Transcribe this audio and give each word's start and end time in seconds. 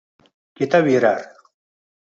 Ketaverar 0.57 1.21